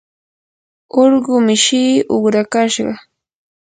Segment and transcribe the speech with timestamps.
[1.01, 2.93] urqu mishii uqrakashqa.